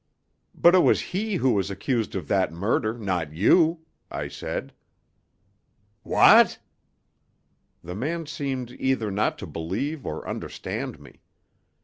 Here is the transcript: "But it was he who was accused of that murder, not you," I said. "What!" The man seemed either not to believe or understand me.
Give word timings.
"But 0.55 0.73
it 0.73 0.79
was 0.79 0.99
he 1.13 1.35
who 1.35 1.51
was 1.53 1.69
accused 1.69 2.15
of 2.15 2.27
that 2.27 2.51
murder, 2.51 2.97
not 2.97 3.33
you," 3.35 3.85
I 4.09 4.29
said. 4.29 4.73
"What!" 6.01 6.57
The 7.83 7.93
man 7.93 8.25
seemed 8.25 8.71
either 8.79 9.11
not 9.11 9.37
to 9.37 9.45
believe 9.45 10.03
or 10.07 10.27
understand 10.27 10.99
me. 10.99 11.21